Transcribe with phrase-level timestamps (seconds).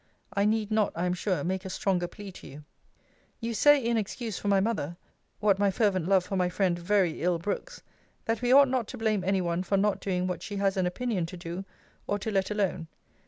[0.33, 2.63] I need not, I am sure, make a stronger plea to you.
[3.39, 4.97] You say, in excuse for my mother,
[5.39, 7.83] (what my fervent love for my friend very ill brooks,)
[8.25, 10.87] that we ought not to blame any one for not doing what she has an
[10.87, 11.65] opinion to do,
[12.07, 12.87] or to let alone.